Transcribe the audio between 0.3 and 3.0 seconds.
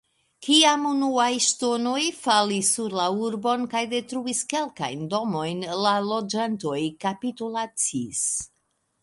Kiam unuaj ŝtonoj falis sur